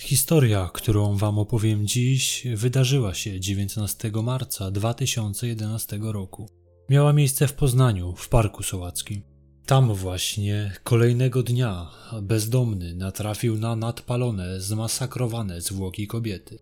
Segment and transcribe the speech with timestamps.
[0.00, 6.48] Historia, którą Wam opowiem dziś, wydarzyła się 19 marca 2011 roku.
[6.88, 9.22] Miała miejsce w Poznaniu, w Parku Sołackim.
[9.66, 11.90] Tam właśnie kolejnego dnia
[12.22, 16.58] bezdomny natrafił na nadpalone, zmasakrowane zwłoki kobiety.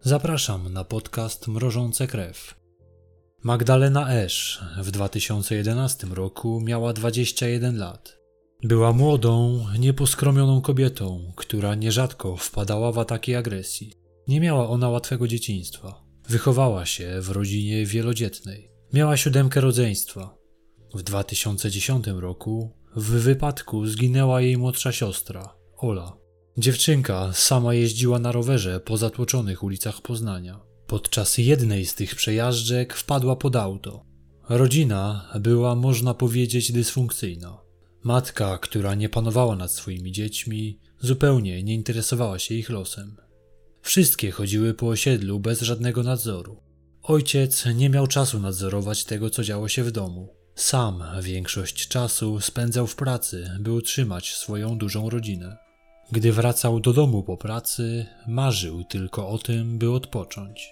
[0.00, 2.54] Zapraszam na podcast Mrożące Krew.
[3.42, 8.23] Magdalena Esz w 2011 roku miała 21 lat.
[8.64, 13.92] Była młodą, nieposkromioną kobietą, która nierzadko wpadała w ataki agresji.
[14.28, 16.04] Nie miała ona łatwego dzieciństwa.
[16.28, 18.70] Wychowała się w rodzinie wielodzietnej.
[18.92, 20.34] Miała siódemkę rodzeństwa.
[20.94, 26.16] W 2010 roku w wypadku zginęła jej młodsza siostra, Ola.
[26.58, 30.60] Dziewczynka sama jeździła na rowerze po zatłoczonych ulicach Poznania.
[30.86, 34.04] Podczas jednej z tych przejażdżek wpadła pod auto.
[34.48, 37.63] Rodzina była, można powiedzieć, dysfunkcyjna.
[38.04, 43.16] Matka, która nie panowała nad swoimi dziećmi, zupełnie nie interesowała się ich losem.
[43.82, 46.60] Wszystkie chodziły po osiedlu bez żadnego nadzoru.
[47.02, 50.28] Ojciec nie miał czasu nadzorować tego, co działo się w domu.
[50.54, 55.56] Sam większość czasu spędzał w pracy, by utrzymać swoją dużą rodzinę.
[56.12, 60.70] Gdy wracał do domu po pracy, marzył tylko o tym, by odpocząć.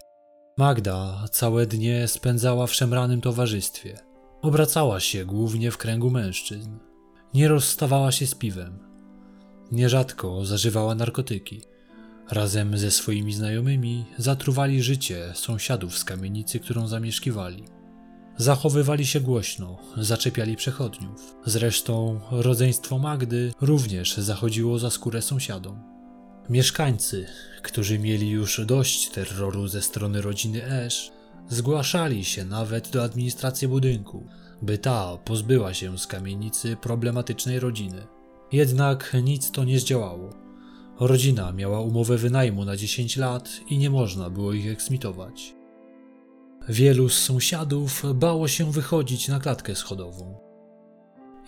[0.56, 3.98] Magda całe dnie spędzała w szemranym towarzystwie.
[4.42, 6.91] Obracała się głównie w kręgu mężczyzn.
[7.34, 8.78] Nie rozstawała się z piwem.
[9.70, 11.60] Nierzadko zażywała narkotyki.
[12.30, 17.64] Razem ze swoimi znajomymi zatruwali życie sąsiadów z kamienicy, którą zamieszkiwali.
[18.36, 21.36] Zachowywali się głośno, zaczepiali przechodniów.
[21.44, 25.80] Zresztą rodzeństwo Magdy również zachodziło za skórę sąsiadom.
[26.50, 27.26] Mieszkańcy,
[27.62, 31.10] którzy mieli już dość terroru ze strony rodziny Esz,
[31.48, 34.26] zgłaszali się nawet do administracji budynku,
[34.62, 38.06] by ta pozbyła się z kamienicy problematycznej rodziny.
[38.52, 40.30] Jednak nic to nie zdziałało.
[41.00, 45.54] Rodzina miała umowę wynajmu na 10 lat i nie można było ich eksmitować.
[46.68, 50.38] Wielu z sąsiadów bało się wychodzić na klatkę schodową.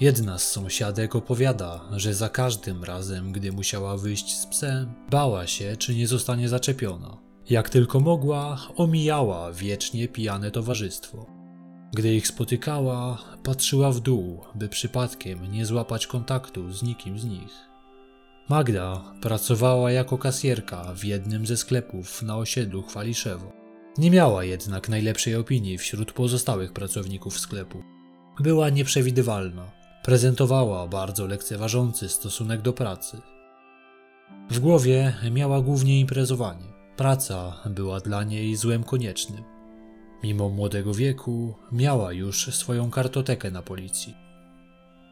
[0.00, 5.76] Jedna z sąsiadek opowiada, że za każdym razem, gdy musiała wyjść z psem, bała się,
[5.76, 7.18] czy nie zostanie zaczepiona.
[7.50, 11.33] Jak tylko mogła, omijała wiecznie pijane towarzystwo.
[11.94, 17.52] Gdy ich spotykała, patrzyła w dół, by przypadkiem nie złapać kontaktu z nikim z nich.
[18.48, 23.52] Magda pracowała jako kasjerka w jednym ze sklepów na osiedlu Chwaliszewo.
[23.98, 27.82] Nie miała jednak najlepszej opinii wśród pozostałych pracowników sklepu.
[28.40, 29.70] Była nieprzewidywalna,
[30.04, 33.20] prezentowała bardzo lekceważący stosunek do pracy.
[34.50, 36.66] W głowie miała głównie imprezowanie.
[36.96, 39.53] Praca była dla niej złem koniecznym.
[40.24, 44.14] Mimo młodego wieku miała już swoją kartotekę na policji.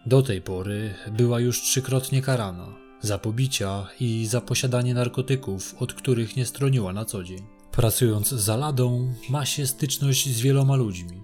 [0.06, 2.68] Do tej pory była już trzykrotnie karana
[3.00, 7.42] za pobicia i za posiadanie narkotyków, od których nie stroniła na co dzień.
[7.72, 11.22] Pracując za ladą, ma się styczność z wieloma ludźmi.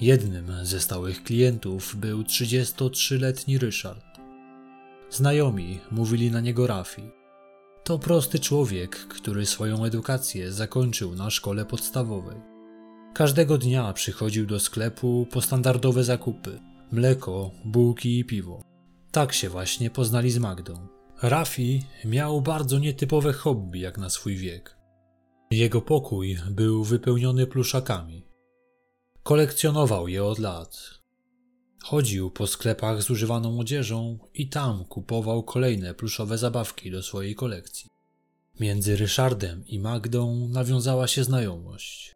[0.00, 4.04] Jednym ze stałych klientów był 33-letni Ryszard.
[5.10, 7.02] Znajomi mówili na niego Rafi.
[7.84, 12.55] To prosty człowiek, który swoją edukację zakończył na szkole podstawowej.
[13.16, 16.58] Każdego dnia przychodził do sklepu po standardowe zakupy:
[16.92, 18.62] mleko, bułki i piwo.
[19.12, 20.88] Tak się właśnie poznali z Magdą.
[21.22, 24.76] Rafi miał bardzo nietypowe hobby jak na swój wiek.
[25.50, 28.26] Jego pokój był wypełniony pluszakami.
[29.22, 30.90] Kolekcjonował je od lat.
[31.82, 37.90] Chodził po sklepach z używaną odzieżą i tam kupował kolejne pluszowe zabawki do swojej kolekcji.
[38.60, 42.15] Między Ryszardem i Magdą nawiązała się znajomość.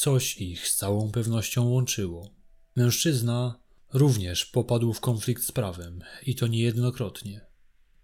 [0.00, 2.30] Coś ich z całą pewnością łączyło.
[2.76, 3.60] Mężczyzna
[3.92, 7.46] również popadł w konflikt z prawem i to niejednokrotnie.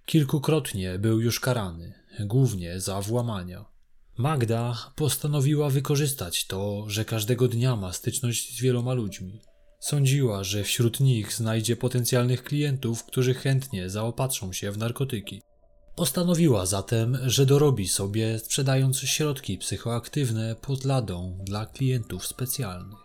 [0.06, 3.64] Kilkukrotnie był już karany, głównie za włamania.
[4.18, 9.40] Magda postanowiła wykorzystać to, że każdego dnia ma styczność z wieloma ludźmi.
[9.80, 15.42] Sądziła, że wśród nich znajdzie potencjalnych klientów, którzy chętnie zaopatrzą się w narkotyki.
[15.96, 22.98] Postanowiła zatem, że dorobi sobie sprzedając środki psychoaktywne pod ladą dla klientów specjalnych.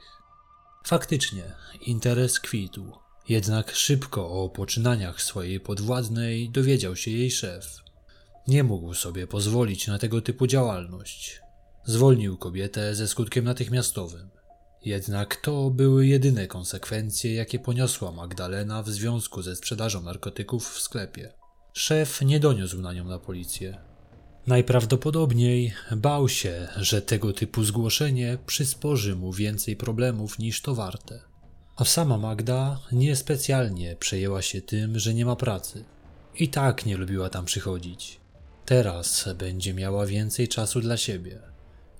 [0.85, 1.43] Faktycznie,
[1.81, 2.91] interes kwitł.
[3.29, 7.77] Jednak szybko o poczynaniach swojej podwładnej dowiedział się jej szef.
[8.47, 11.41] Nie mógł sobie pozwolić na tego typu działalność.
[11.85, 14.29] Zwolnił kobietę ze skutkiem natychmiastowym.
[14.85, 21.40] Jednak to były jedyne konsekwencje, jakie poniosła Magdalena w związku ze sprzedażą narkotyków w sklepie.
[21.73, 23.77] Szef nie doniósł na nią na policję.
[24.47, 31.19] Najprawdopodobniej bał się, że tego typu zgłoszenie przysporzy mu więcej problemów niż to warte.
[31.75, 35.83] A sama Magda niespecjalnie przejęła się tym, że nie ma pracy.
[36.35, 38.19] I tak nie lubiła tam przychodzić.
[38.65, 41.39] Teraz będzie miała więcej czasu dla siebie.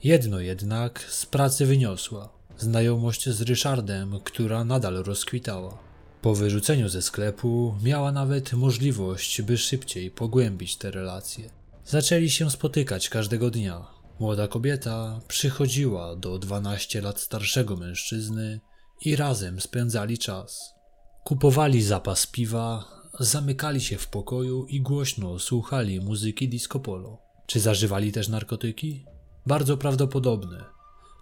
[0.03, 5.90] Jedno jednak z pracy wyniosła znajomość z Ryszardem, która nadal rozkwitała.
[6.21, 11.49] Po wyrzuceniu ze sklepu miała nawet możliwość, by szybciej pogłębić te relacje.
[11.85, 13.87] Zaczęli się spotykać każdego dnia.
[14.19, 18.59] Młoda kobieta przychodziła do 12 lat starszego mężczyzny
[19.05, 20.73] i razem spędzali czas.
[21.23, 22.85] Kupowali zapas piwa,
[23.19, 27.21] zamykali się w pokoju i głośno słuchali muzyki disco polo.
[27.45, 29.05] Czy zażywali też narkotyki?
[29.45, 30.65] Bardzo prawdopodobne.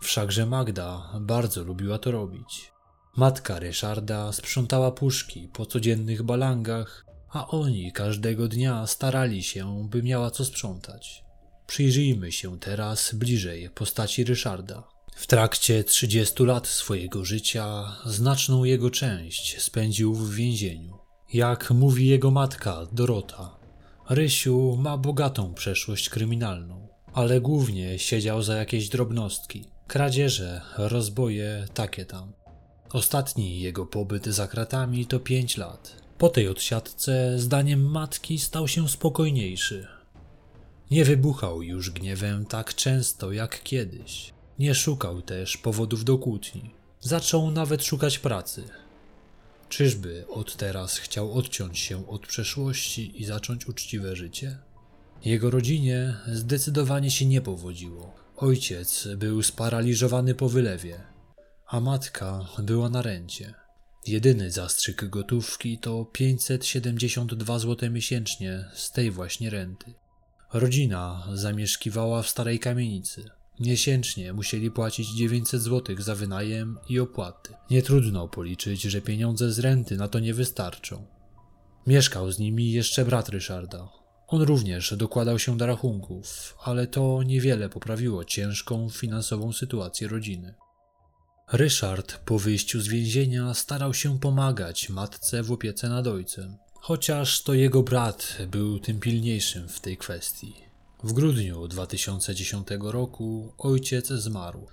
[0.01, 2.71] Wszakże Magda bardzo lubiła to robić.
[3.19, 10.31] Matka Ryszarda sprzątała puszki po codziennych balangach, a oni każdego dnia starali się, by miała
[10.31, 11.23] co sprzątać.
[11.67, 14.83] Przyjrzyjmy się teraz bliżej postaci Ryszarda.
[15.15, 20.97] W trakcie 30 lat swojego życia znaczną jego część spędził w więzieniu.
[21.33, 23.59] Jak mówi jego matka Dorota,
[24.09, 32.38] Rysiu ma bogatą przeszłość kryminalną, ale głównie siedział za jakieś drobnostki, kradzieże, rozboje, takie tam.
[32.93, 35.95] Ostatni jego pobyt za kratami to 5 lat.
[36.17, 39.87] Po tej odsiadce, zdaniem matki, stał się spokojniejszy.
[40.91, 44.33] Nie wybuchał już gniewem tak często jak kiedyś.
[44.59, 46.69] Nie szukał też powodów do kłótni.
[47.01, 48.63] Zaczął nawet szukać pracy.
[49.69, 54.57] Czyżby od teraz chciał odciąć się od przeszłości i zacząć uczciwe życie?
[55.25, 58.13] Jego rodzinie zdecydowanie się nie powodziło.
[58.37, 60.99] Ojciec był sparaliżowany po wylewie,
[61.69, 63.53] a matka była na rencie.
[64.07, 69.93] Jedyny zastrzyk gotówki to 572 zł miesięcznie z tej właśnie renty.
[70.53, 73.25] Rodzina zamieszkiwała w starej kamienicy.
[73.59, 77.53] Miesięcznie musieli płacić 900 zł za wynajem i opłaty.
[77.69, 81.05] Nie trudno policzyć, że pieniądze z renty na to nie wystarczą.
[81.87, 83.89] Mieszkał z nimi jeszcze brat Ryszarda.
[84.27, 90.53] On również dokładał się do rachunków, ale to niewiele poprawiło ciężką finansową sytuację rodziny.
[91.51, 97.53] Ryszard po wyjściu z więzienia starał się pomagać matce w opiece nad ojcem, chociaż to
[97.53, 100.53] jego brat był tym pilniejszym w tej kwestii.
[101.03, 104.67] W grudniu 2010 roku ojciec zmarł.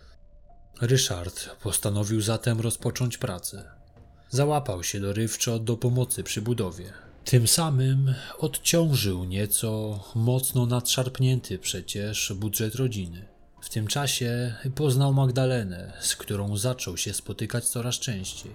[0.80, 3.64] Ryszard postanowił zatem rozpocząć pracę.
[4.30, 6.92] Załapał się dorywczo do pomocy przy budowie.
[7.24, 13.35] Tym samym odciążył nieco mocno nadszarpnięty przecież budżet rodziny.
[13.66, 18.52] W tym czasie poznał Magdalenę, z którą zaczął się spotykać coraz częściej.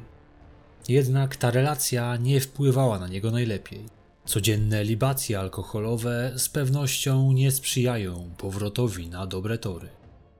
[0.89, 3.85] Jednak ta relacja nie wpływała na niego najlepiej.
[4.25, 9.89] Codzienne libacje alkoholowe z pewnością nie sprzyjają powrotowi na dobre tory.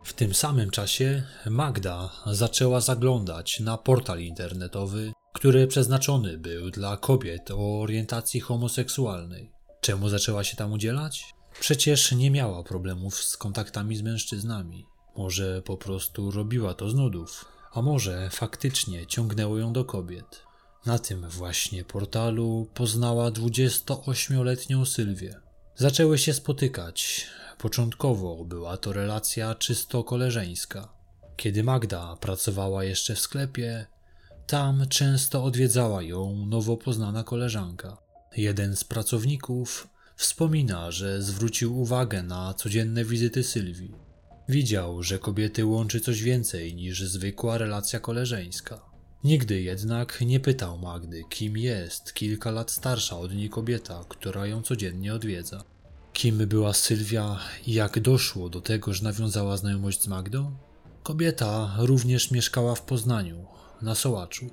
[0.03, 7.51] W tym samym czasie Magda zaczęła zaglądać na portal internetowy, który przeznaczony był dla kobiet
[7.51, 9.51] o orientacji homoseksualnej.
[9.81, 11.33] Czemu zaczęła się tam udzielać?
[11.59, 14.86] Przecież nie miała problemów z kontaktami z mężczyznami.
[15.18, 20.44] Może po prostu robiła to z nudów, a może faktycznie ciągnęło ją do kobiet.
[20.86, 25.39] Na tym właśnie portalu poznała 28-letnią Sylwię.
[25.75, 27.27] Zaczęły się spotykać.
[27.57, 30.94] Początkowo była to relacja czysto koleżeńska.
[31.38, 33.86] Kiedy Magda pracowała jeszcze w sklepie,
[34.48, 37.98] tam często odwiedzała ją nowo poznana koleżanka.
[38.38, 39.88] Jeden z pracowników
[40.21, 43.91] Wspomina, że zwrócił uwagę na codzienne wizyty Sylwii.
[44.49, 48.81] Widział, że kobiety łączy coś więcej niż zwykła relacja koleżeńska.
[49.23, 54.61] Nigdy jednak nie pytał Magdy, kim jest kilka lat starsza od niej kobieta, która ją
[54.61, 55.63] codziennie odwiedza.
[56.13, 60.55] Kim była Sylwia i jak doszło do tego, że nawiązała znajomość z Magdą?
[61.03, 63.45] Kobieta również mieszkała w Poznaniu,
[63.81, 64.49] na Sołaczu.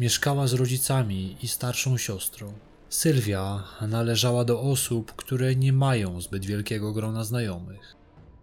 [0.00, 2.52] Mieszkała z rodzicami i starszą siostrą.
[2.92, 7.96] Sylwia należała do osób, które nie mają zbyt wielkiego grona znajomych.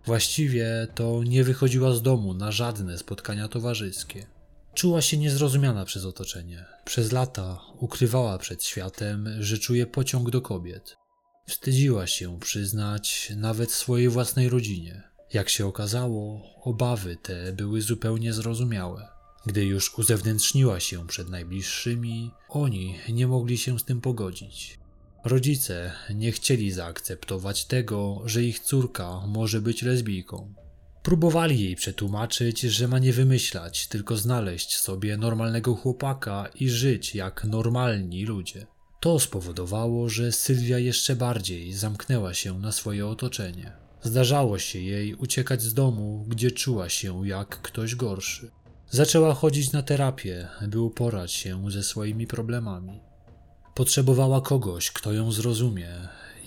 [0.05, 4.27] Właściwie to nie wychodziła z domu na żadne spotkania towarzyskie.
[4.73, 6.65] Czuła się niezrozumiana przez otoczenie.
[6.85, 10.97] Przez lata ukrywała przed światem, że czuje pociąg do kobiet.
[11.47, 15.03] Wstydziła się przyznać nawet swojej własnej rodzinie.
[15.33, 19.18] Jak się okazało, obawy te były zupełnie zrozumiałe.
[19.45, 24.79] Gdy już uzewnętrzniła się przed najbliższymi, oni nie mogli się z tym pogodzić.
[25.25, 30.53] Rodzice nie chcieli zaakceptować tego, że ich córka może być lesbijką.
[31.03, 37.43] Próbowali jej przetłumaczyć, że ma nie wymyślać, tylko znaleźć sobie normalnego chłopaka i żyć jak
[37.43, 38.67] normalni ludzie.
[38.99, 43.71] To spowodowało, że Sylwia jeszcze bardziej zamknęła się na swoje otoczenie.
[44.03, 48.51] Zdarzało się jej uciekać z domu, gdzie czuła się jak ktoś gorszy.
[48.91, 52.99] Zaczęła chodzić na terapię, by uporać się ze swoimi problemami.
[53.75, 55.89] Potrzebowała kogoś, kto ją zrozumie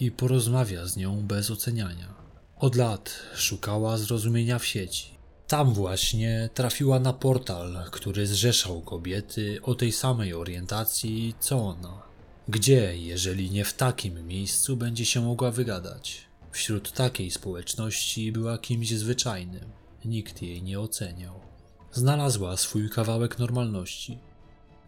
[0.01, 2.15] i porozmawia z nią bez oceniania.
[2.59, 5.11] Od lat szukała zrozumienia w sieci.
[5.49, 12.03] Tam właśnie trafiła na portal, który zrzeszał kobiety o tej samej orientacji co ona.
[12.49, 16.27] Gdzie, jeżeli nie w takim miejscu, będzie się mogła wygadać?
[16.51, 19.65] Wśród takiej społeczności była kimś zwyczajnym.
[20.05, 21.52] Nikt jej nie oceniał.
[21.95, 24.19] Znalazła swój kawałek normalności.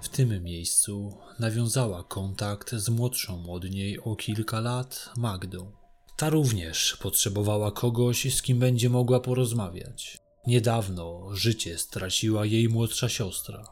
[0.00, 5.72] W tym miejscu nawiązała kontakt z młodszą od niej o kilka lat Magdą.
[6.16, 10.18] Ta również potrzebowała kogoś, z kim będzie mogła porozmawiać.
[10.46, 13.64] Niedawno życie straciła jej młodsza siostra.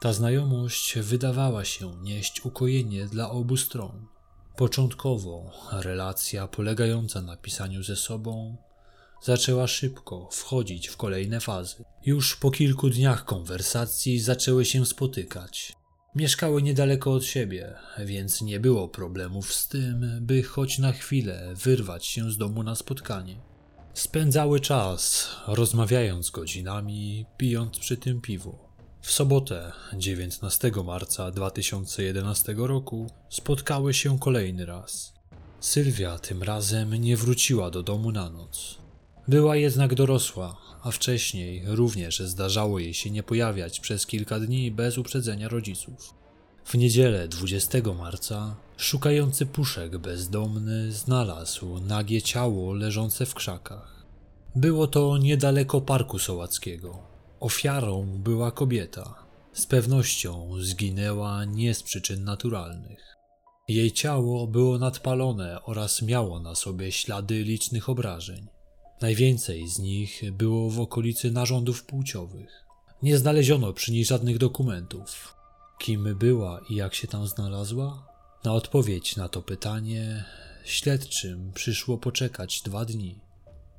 [0.00, 4.06] Ta znajomość wydawała się nieść ukojenie dla obu stron.
[4.56, 8.56] Początkowo relacja polegająca na pisaniu ze sobą
[9.22, 11.84] zaczęła szybko wchodzić w kolejne fazy.
[12.06, 15.72] Już po kilku dniach konwersacji zaczęły się spotykać.
[16.14, 22.06] Mieszkały niedaleko od siebie, więc nie było problemów z tym, by choć na chwilę wyrwać
[22.06, 23.40] się z domu na spotkanie.
[23.94, 28.68] Spędzały czas, rozmawiając godzinami, pijąc przy tym piwo.
[29.00, 35.12] W sobotę, 19 marca 2011 roku, spotkały się kolejny raz.
[35.60, 38.77] Sylwia tym razem nie wróciła do domu na noc.
[39.28, 44.98] Była jednak dorosła, a wcześniej również zdarzało jej się nie pojawiać przez kilka dni bez
[44.98, 46.14] uprzedzenia rodziców.
[46.64, 54.06] W niedzielę 20 marca szukający puszek bezdomny znalazł nagie ciało leżące w krzakach.
[54.56, 56.98] Było to niedaleko parku sołackiego.
[57.40, 59.14] Ofiarą była kobieta.
[59.52, 63.16] Z pewnością zginęła nie z przyczyn naturalnych.
[63.68, 68.57] Jej ciało było nadpalone oraz miało na sobie ślady licznych obrażeń.
[69.00, 72.64] Najwięcej z nich było w okolicy narządów płciowych.
[73.02, 75.34] Nie znaleziono przy niej żadnych dokumentów.
[75.78, 78.06] Kim była i jak się tam znalazła?
[78.44, 80.24] Na odpowiedź na to pytanie
[80.64, 83.20] śledczym przyszło poczekać dwa dni.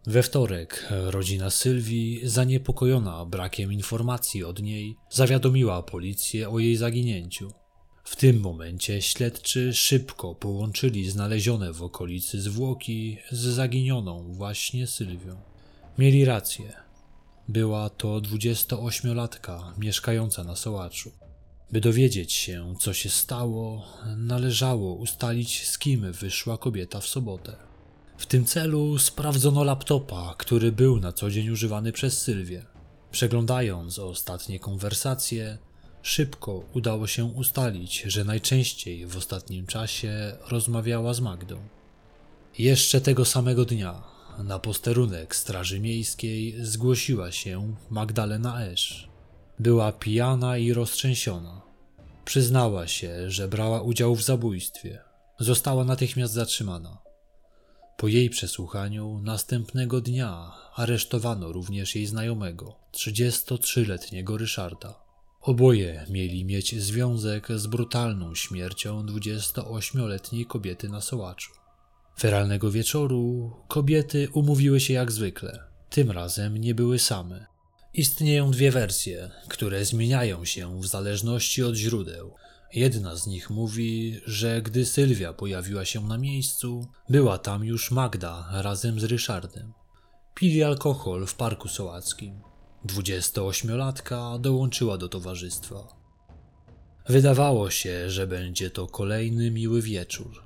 [0.08, 7.52] We wtorek rodzina Sylwii, zaniepokojona brakiem informacji od niej, zawiadomiła policję o jej zaginięciu.
[8.10, 15.42] W tym momencie śledczy szybko połączyli znalezione w okolicy zwłoki z zaginioną właśnie Sylwią.
[15.98, 16.74] Mieli rację.
[17.48, 21.12] Była to 28-latka mieszkająca na Sołaczu.
[21.72, 23.86] By dowiedzieć się, co się stało,
[24.18, 27.56] należało ustalić, z kim wyszła kobieta w sobotę.
[28.18, 32.66] W tym celu sprawdzono laptopa, który był na co dzień używany przez Sylwię.
[33.12, 35.58] Przeglądając ostatnie konwersacje,
[36.01, 41.60] szybko udało się ustalić, że najczęściej w ostatnim czasie rozmawiała z Magdą.
[42.58, 44.03] Jeszcze tego samego dnia
[44.44, 49.10] na posterunek Straży Miejskiej zgłosiła się Magdalena Esz.
[49.60, 51.62] Była pijana i roztrzęsiona.
[52.25, 55.00] Przyznała się, że brała udział w zabójstwie.
[55.39, 56.98] Została natychmiast zatrzymana.
[57.98, 65.09] Po jej przesłuchaniu następnego dnia aresztowano również jej znajomego, 33-letniego Ryszarda.
[65.50, 71.51] Oboje mieli mieć związek z brutalną śmiercią 28-letniej kobiety na Sołaczu.
[72.20, 75.63] Feralnego wieczoru kobiety umówiły się jak zwykle.
[75.89, 77.46] Tym razem nie były same.
[77.94, 82.34] Istnieją dwie wersje, które zmieniają się w zależności od źródeł.
[82.74, 88.50] Jedna z nich mówi, że gdy Sylwia pojawiła się na miejscu, była tam już Magda
[88.51, 89.74] razem z Ryszardem.
[90.36, 92.49] Pili alkohol w parku sołackim.
[92.86, 96.00] 28-latka dołączyła do towarzystwa.
[97.09, 100.43] Wydawało się, że będzie to kolejny miły wieczór.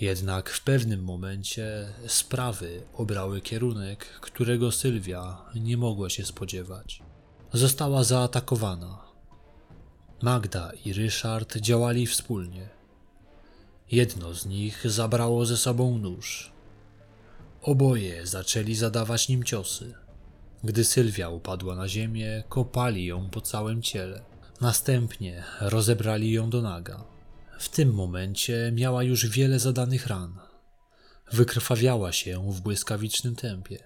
[0.00, 7.02] Jednak w pewnym momencie sprawy obrały kierunek, którego Sylwia nie mogła się spodziewać.
[7.52, 8.98] Została zaatakowana.
[10.22, 12.68] Magda i Ryszard działali wspólnie.
[13.90, 16.52] Jedno z nich zabrało ze sobą nóż.
[17.62, 19.94] Oboje zaczęli zadawać nim ciosy.
[20.64, 24.22] Gdy Sylwia upadła na ziemię, kopali ją po całym ciele.
[24.60, 27.04] Następnie rozebrali ją do naga.
[27.58, 30.38] W tym momencie miała już wiele zadanych ran.
[31.32, 33.78] Wykrwawiała się w błyskawicznym tempie.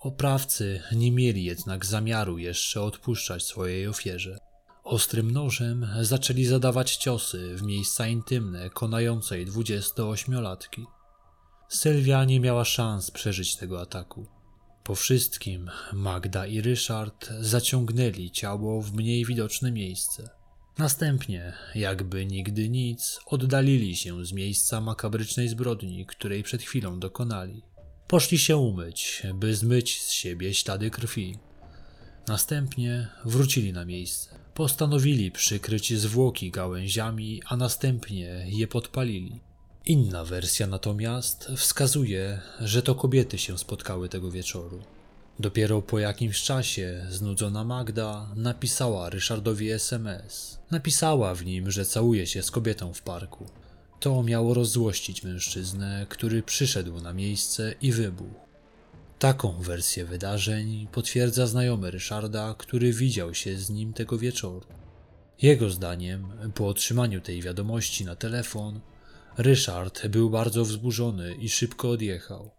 [0.00, 4.38] Oprawcy nie mieli jednak zamiaru jeszcze odpuszczać swojej ofierze.
[4.84, 10.84] Ostrym nożem zaczęli zadawać ciosy w miejsca intymne konającej 28-latki.
[11.68, 14.39] Sylwia nie miała szans przeżyć tego ataku.
[14.90, 20.28] Po wszystkim Magda i Ryszard zaciągnęli ciało w mniej widoczne miejsce.
[20.78, 27.62] Następnie, jakby nigdy nic, oddalili się z miejsca makabrycznej zbrodni, której przed chwilą dokonali.
[28.08, 31.38] Poszli się umyć, by zmyć z siebie ślady krwi.
[32.28, 34.38] Następnie wrócili na miejsce.
[34.54, 39.40] Postanowili przykryć zwłoki gałęziami, a następnie je podpalili.
[39.90, 44.82] Inna wersja natomiast wskazuje, że to kobiety się spotkały tego wieczoru.
[45.38, 50.58] Dopiero po jakimś czasie znudzona Magda napisała Ryszardowi SMS.
[50.70, 53.46] Napisała w nim, że całuje się z kobietą w parku.
[54.00, 58.34] To miało rozzłościć mężczyznę, który przyszedł na miejsce i wybuchł.
[59.18, 64.66] Taką wersję wydarzeń potwierdza znajomy Ryszarda, który widział się z nim tego wieczoru.
[65.42, 68.80] Jego zdaniem, po otrzymaniu tej wiadomości na telefon,
[69.42, 72.50] Ryszard był bardzo wzburzony i szybko odjechał.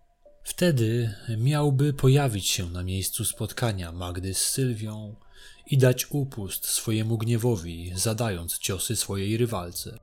[0.43, 5.15] Wtedy miałby pojawić się na miejscu spotkania Magdy z Sylwią
[5.67, 9.97] i dać upust swojemu gniewowi, zadając ciosy swojej rywalce.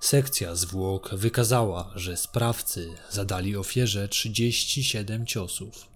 [0.00, 5.88] Sekcja zwłok wykazała, że sprawcy zadali ofierze 37 ciosów.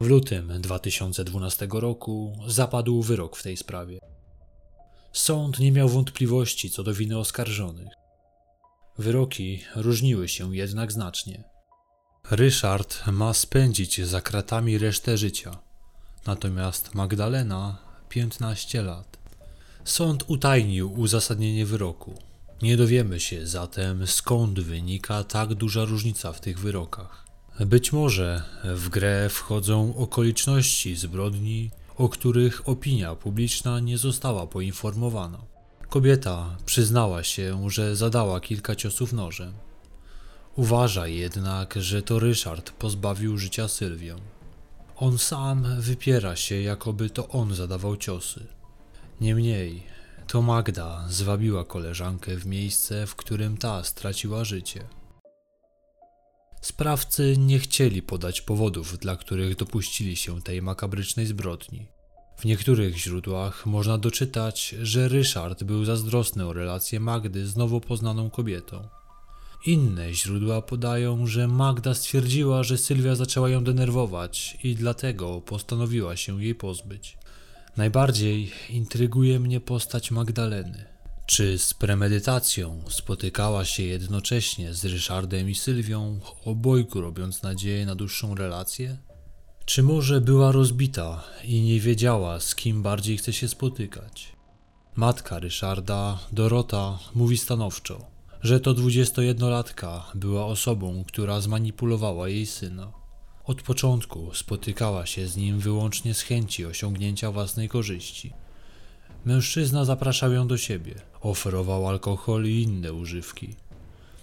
[0.00, 3.98] W lutym 2012 roku zapadł wyrok w tej sprawie.
[5.12, 8.03] Sąd nie miał wątpliwości co do winy oskarżonych.
[8.98, 11.44] Wyroki różniły się jednak znacznie.
[12.30, 15.58] Ryszard ma spędzić za kratami resztę życia,
[16.26, 19.18] natomiast Magdalena 15 lat.
[19.84, 22.14] Sąd utajnił uzasadnienie wyroku.
[22.62, 27.26] Nie dowiemy się zatem skąd wynika tak duża różnica w tych wyrokach.
[27.60, 35.53] Być może w grę wchodzą okoliczności zbrodni, o których opinia publiczna nie została poinformowana.
[35.94, 39.52] Kobieta przyznała się, że zadała kilka ciosów nożem.
[40.56, 44.16] Uważa jednak, że to Ryszard pozbawił życia Sylwię.
[44.96, 48.46] On sam wypiera się, jakoby to on zadawał ciosy.
[49.20, 49.82] Niemniej,
[50.26, 54.84] to Magda zwabiła koleżankę w miejsce, w którym ta straciła życie.
[56.60, 61.93] Sprawcy nie chcieli podać powodów, dla których dopuścili się tej makabrycznej zbrodni.
[62.36, 68.30] W niektórych źródłach można doczytać, że Ryszard był zazdrosny o relację Magdy z nowo poznaną
[68.30, 68.88] kobietą.
[69.66, 76.42] Inne źródła podają, że Magda stwierdziła, że Sylwia zaczęła ją denerwować i dlatego postanowiła się
[76.42, 77.18] jej pozbyć.
[77.76, 80.84] Najbardziej intryguje mnie postać Magdaleny.
[81.26, 88.34] Czy z premedytacją spotykała się jednocześnie z Ryszardem i Sylwią, obojgu robiąc nadzieję na dłuższą
[88.34, 88.96] relację?
[89.66, 94.32] Czy może była rozbita i nie wiedziała, z kim bardziej chce się spotykać?
[94.96, 98.06] Matka Ryszarda, Dorota, mówi stanowczo,
[98.42, 102.92] że to 21-latka była osobą, która zmanipulowała jej syna.
[103.44, 108.32] Od początku spotykała się z nim wyłącznie z chęci osiągnięcia własnej korzyści.
[109.24, 113.56] Mężczyzna zapraszał ją do siebie, oferował alkohol i inne używki.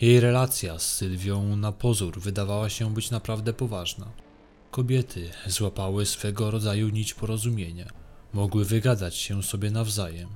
[0.02, 4.31] Jej relacja z Sylwią na pozór wydawała się być naprawdę poważna.
[4.72, 7.90] Kobiety złapały swego rodzaju nić porozumienia.
[8.34, 10.30] Mogły wygadać się sobie nawzajem.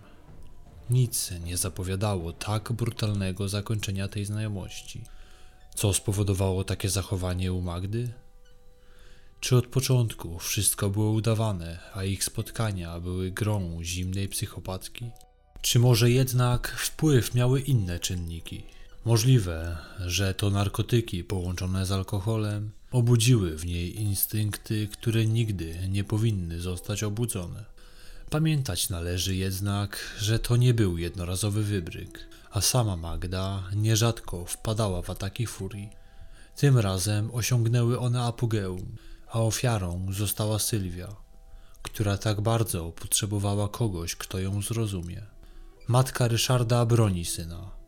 [0.89, 5.03] Nic nie zapowiadało tak brutalnego zakończenia tej znajomości.
[5.75, 8.13] Co spowodowało takie zachowanie u Magdy?
[9.39, 15.11] Czy od początku wszystko było udawane, a ich spotkania były grą zimnej psychopatki?
[15.61, 18.63] Czy może jednak wpływ miały inne czynniki?
[19.05, 26.61] Możliwe, że to narkotyki połączone z alkoholem obudziły w niej instynkty, które nigdy nie powinny
[26.61, 27.65] zostać obudzone.
[28.29, 32.19] Pamiętać należy jednak, że to nie był jednorazowy wybryk,
[32.51, 35.89] a sama Magda nierzadko wpadała w ataki furii.
[36.55, 38.95] Tym razem osiągnęły one apogeum,
[39.27, 41.15] a ofiarą została Sylwia,
[41.81, 45.21] która tak bardzo potrzebowała kogoś, kto ją zrozumie.
[45.87, 47.84] Matka Ryszarda broni syna.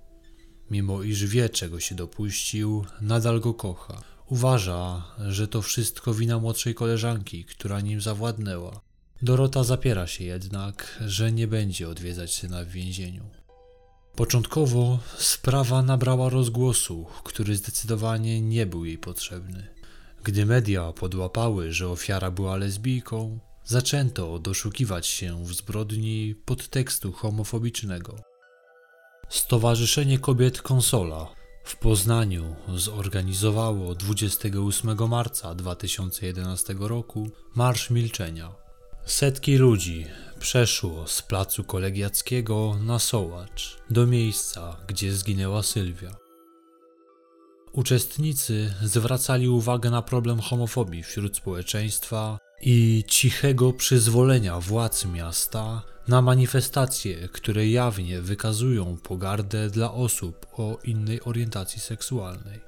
[0.71, 4.01] Mimo iż wie, czego się dopuścił, nadal go kocha.
[4.29, 8.81] Uważa, że to wszystko wina młodszej koleżanki, która nim zawładnęła.
[9.21, 13.23] Dorota zapiera się jednak, że nie będzie odwiedzać syna w więzieniu.
[14.15, 19.67] Początkowo sprawa nabrała rozgłosu, który zdecydowanie nie był jej potrzebny.
[20.23, 28.26] Gdy media podłapały, że ofiara była lesbijką, zaczęto doszukiwać się w zbrodni podtekstu homofobicznego.
[29.29, 31.27] Stowarzyszenie Kobiet Konsola
[31.63, 38.55] w Poznaniu zorganizowało 28 marca 2011 roku Marsz Milczenia.
[39.05, 40.05] Setki ludzi
[40.39, 46.15] przeszło z placu kolegiackiego na Sołacz, do miejsca, gdzie zginęła Sylwia.
[47.71, 57.29] Uczestnicy zwracali uwagę na problem homofobii wśród społeczeństwa i cichego przyzwolenia władz miasta na manifestacje,
[57.29, 62.59] które jawnie wykazują pogardę dla osób o innej orientacji seksualnej.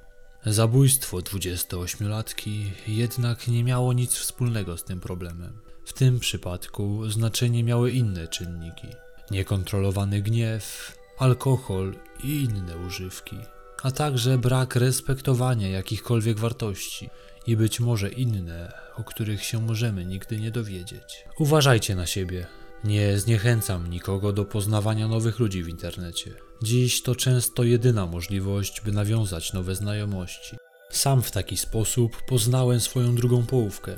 [0.46, 5.62] Zabójstwo 28-latki jednak nie miało nic wspólnego z tym problemem.
[5.86, 8.88] W tym przypadku znaczenie miały inne czynniki:
[9.32, 13.38] niekontrolowany gniew, alkohol i inne używki.
[13.84, 17.10] a także brak respektowania jakichkolwiek wartości
[17.48, 21.26] i być może inne, o których się możemy nigdy nie dowiedzieć.
[21.38, 22.59] Uważajcie na siebie.
[22.84, 26.36] Nie zniechęcam nikogo do poznawania nowych ludzi w internecie.
[26.64, 30.58] Dziś to często jedyna możliwość, by nawiązać nowe znajomości.
[30.90, 33.96] Sam w taki sposób poznałem swoją drugą połówkę.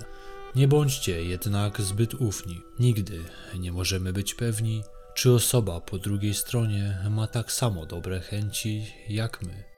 [0.55, 2.61] Nie bądźcie jednak zbyt ufni.
[2.79, 3.19] Nigdy
[3.59, 9.41] nie możemy być pewni, czy osoba po drugiej stronie ma tak samo dobre chęci jak
[9.41, 9.70] my.